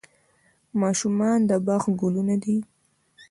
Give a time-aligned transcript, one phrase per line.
[0.81, 2.57] ماشومان د باغ ګلونه دي